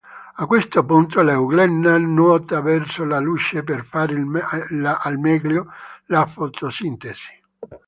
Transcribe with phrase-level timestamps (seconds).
[0.37, 5.67] A questo punto l'Euglena nuota verso la luce per fare al meglio
[6.05, 7.27] la fotosintesi.